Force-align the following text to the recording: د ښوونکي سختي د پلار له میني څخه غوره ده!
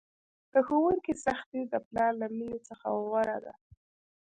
د 0.53 0.53
ښوونکي 0.67 1.13
سختي 1.25 1.61
د 1.67 1.73
پلار 1.87 2.11
له 2.21 2.27
میني 2.35 2.59
څخه 2.69 2.87
غوره 3.01 3.37
ده! 3.45 3.53